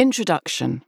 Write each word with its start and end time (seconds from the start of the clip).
Introduction 0.00 0.82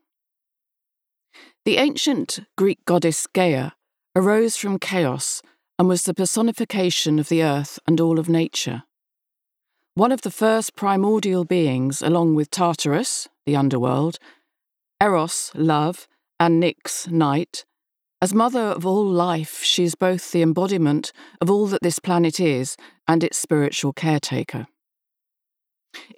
The 1.66 1.76
ancient 1.76 2.40
Greek 2.56 2.82
goddess 2.86 3.26
Gaia 3.26 3.72
arose 4.16 4.56
from 4.56 4.78
chaos 4.78 5.42
and 5.78 5.86
was 5.86 6.04
the 6.04 6.14
personification 6.14 7.18
of 7.18 7.28
the 7.28 7.42
earth 7.42 7.78
and 7.86 8.00
all 8.00 8.18
of 8.18 8.30
nature. 8.30 8.84
One 9.92 10.12
of 10.12 10.22
the 10.22 10.30
first 10.30 10.76
primordial 10.76 11.44
beings, 11.44 12.00
along 12.00 12.36
with 12.36 12.50
Tartarus, 12.50 13.28
the 13.44 13.54
underworld, 13.54 14.18
Eros, 14.98 15.52
love, 15.54 16.08
and 16.40 16.62
Nyx, 16.62 17.10
night, 17.10 17.66
as 18.22 18.32
mother 18.32 18.60
of 18.60 18.86
all 18.86 19.04
life, 19.04 19.62
she 19.62 19.84
is 19.84 19.94
both 19.94 20.32
the 20.32 20.40
embodiment 20.40 21.12
of 21.42 21.50
all 21.50 21.66
that 21.66 21.82
this 21.82 21.98
planet 21.98 22.40
is 22.40 22.78
and 23.06 23.22
its 23.22 23.36
spiritual 23.36 23.92
caretaker. 23.92 24.68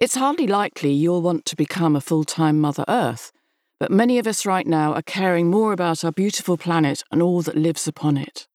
It's 0.01 0.15
hardly 0.15 0.47
likely 0.47 0.91
you'll 0.91 1.21
want 1.21 1.45
to 1.45 1.55
become 1.55 1.95
a 1.95 2.01
full 2.01 2.23
time 2.23 2.59
Mother 2.59 2.85
Earth, 2.87 3.31
but 3.79 3.91
many 3.91 4.17
of 4.19 4.27
us 4.27 4.45
right 4.45 4.67
now 4.67 4.93
are 4.93 5.01
caring 5.01 5.49
more 5.49 5.73
about 5.73 6.03
our 6.03 6.11
beautiful 6.11 6.57
planet 6.57 7.03
and 7.11 7.21
all 7.21 7.41
that 7.41 7.57
lives 7.57 7.87
upon 7.87 8.17
it. 8.17 8.47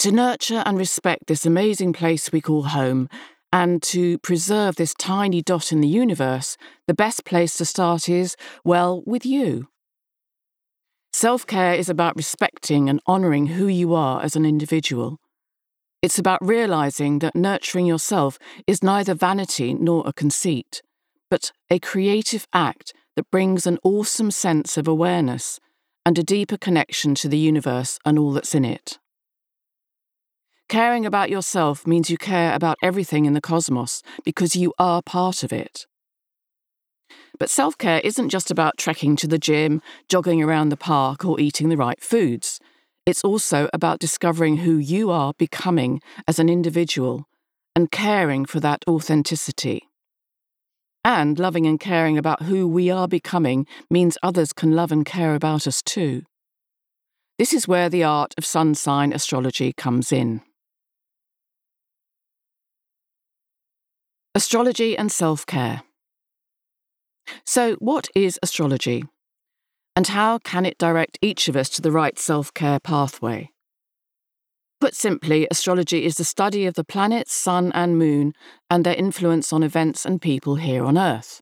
To 0.00 0.12
nurture 0.12 0.62
and 0.66 0.76
respect 0.76 1.26
this 1.26 1.46
amazing 1.46 1.92
place 1.92 2.30
we 2.30 2.40
call 2.40 2.64
home, 2.64 3.08
and 3.52 3.82
to 3.84 4.18
preserve 4.18 4.76
this 4.76 4.94
tiny 4.94 5.40
dot 5.40 5.72
in 5.72 5.80
the 5.80 5.88
universe, 5.88 6.56
the 6.86 6.94
best 6.94 7.24
place 7.24 7.56
to 7.56 7.64
start 7.64 8.08
is, 8.08 8.36
well, 8.64 9.02
with 9.06 9.24
you. 9.24 9.68
Self 11.12 11.46
care 11.46 11.74
is 11.74 11.88
about 11.88 12.16
respecting 12.16 12.90
and 12.90 13.00
honouring 13.08 13.46
who 13.46 13.66
you 13.66 13.94
are 13.94 14.22
as 14.22 14.36
an 14.36 14.44
individual. 14.44 15.18
It's 16.02 16.18
about 16.18 16.44
realizing 16.44 17.20
that 17.20 17.34
nurturing 17.34 17.86
yourself 17.86 18.38
is 18.66 18.82
neither 18.82 19.14
vanity 19.14 19.74
nor 19.74 20.02
a 20.06 20.12
conceit, 20.12 20.82
but 21.30 21.52
a 21.70 21.78
creative 21.78 22.46
act 22.52 22.92
that 23.16 23.30
brings 23.30 23.66
an 23.66 23.78
awesome 23.82 24.30
sense 24.30 24.76
of 24.76 24.86
awareness 24.86 25.58
and 26.04 26.18
a 26.18 26.22
deeper 26.22 26.56
connection 26.56 27.14
to 27.16 27.28
the 27.28 27.38
universe 27.38 27.98
and 28.04 28.18
all 28.18 28.32
that's 28.32 28.54
in 28.54 28.64
it. 28.64 28.98
Caring 30.68 31.06
about 31.06 31.30
yourself 31.30 31.86
means 31.86 32.10
you 32.10 32.18
care 32.18 32.54
about 32.54 32.76
everything 32.82 33.24
in 33.24 33.34
the 33.34 33.40
cosmos 33.40 34.02
because 34.24 34.56
you 34.56 34.74
are 34.78 35.00
part 35.00 35.42
of 35.42 35.52
it. 35.52 35.86
But 37.38 37.50
self 37.50 37.78
care 37.78 38.00
isn't 38.00 38.30
just 38.30 38.50
about 38.50 38.76
trekking 38.76 39.16
to 39.16 39.26
the 39.26 39.38
gym, 39.38 39.80
jogging 40.08 40.42
around 40.42 40.70
the 40.70 40.76
park, 40.76 41.24
or 41.24 41.38
eating 41.38 41.68
the 41.68 41.76
right 41.76 42.02
foods. 42.02 42.60
It's 43.06 43.22
also 43.22 43.70
about 43.72 44.00
discovering 44.00 44.58
who 44.58 44.78
you 44.78 45.12
are 45.12 45.32
becoming 45.38 46.00
as 46.26 46.40
an 46.40 46.48
individual 46.48 47.28
and 47.76 47.88
caring 47.90 48.44
for 48.44 48.58
that 48.58 48.82
authenticity. 48.88 49.88
And 51.04 51.38
loving 51.38 51.66
and 51.68 51.78
caring 51.78 52.18
about 52.18 52.42
who 52.42 52.66
we 52.66 52.90
are 52.90 53.06
becoming 53.06 53.64
means 53.88 54.18
others 54.24 54.52
can 54.52 54.72
love 54.72 54.90
and 54.90 55.06
care 55.06 55.36
about 55.36 55.68
us 55.68 55.82
too. 55.82 56.24
This 57.38 57.52
is 57.52 57.68
where 57.68 57.88
the 57.88 58.02
art 58.02 58.34
of 58.36 58.44
sun 58.44 58.74
sign 58.74 59.12
astrology 59.12 59.72
comes 59.72 60.10
in. 60.10 60.40
Astrology 64.34 64.98
and 64.98 65.12
self 65.12 65.46
care. 65.46 65.82
So, 67.44 67.74
what 67.76 68.08
is 68.16 68.40
astrology? 68.42 69.04
And 69.96 70.08
how 70.08 70.38
can 70.38 70.66
it 70.66 70.76
direct 70.76 71.18
each 71.22 71.48
of 71.48 71.56
us 71.56 71.70
to 71.70 71.82
the 71.82 71.90
right 71.90 72.18
self 72.18 72.52
care 72.52 72.78
pathway? 72.78 73.50
Put 74.78 74.94
simply, 74.94 75.48
astrology 75.50 76.04
is 76.04 76.16
the 76.16 76.24
study 76.24 76.66
of 76.66 76.74
the 76.74 76.84
planets, 76.84 77.32
sun, 77.32 77.72
and 77.72 77.98
moon 77.98 78.34
and 78.68 78.84
their 78.84 78.94
influence 78.94 79.50
on 79.54 79.62
events 79.62 80.04
and 80.04 80.20
people 80.20 80.56
here 80.56 80.84
on 80.84 80.98
Earth. 80.98 81.32